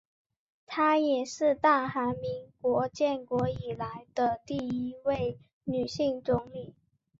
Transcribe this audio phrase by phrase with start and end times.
[0.65, 6.73] 她也是大韩民国建国以来的第一位女性总理。